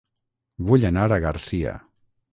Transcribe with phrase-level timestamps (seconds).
[0.69, 1.79] Vull anar a Garcia